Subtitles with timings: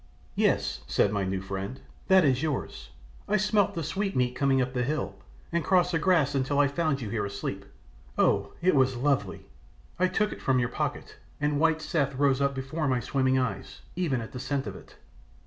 [0.33, 2.89] "Yes," said my new friend, "that is yours.
[3.27, 5.13] I smelt the sweetmeat coming up the hill,
[5.51, 7.65] and crossed the grass until I found you here asleep.
[8.17, 9.45] Oh, it was lovely!
[9.99, 13.81] I took it from your pocket, and white Seth rose up before my swimming eyes,
[13.95, 14.95] even at the scent of it.